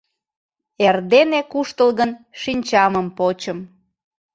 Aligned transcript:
Эрдене 0.85 1.41
куштылгын 1.51 2.11
шинчамым 2.41 3.07
почым. 3.17 3.59